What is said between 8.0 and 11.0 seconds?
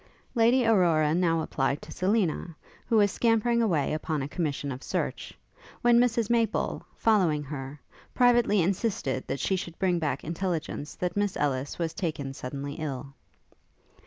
privately insisted that she should bring back intelligence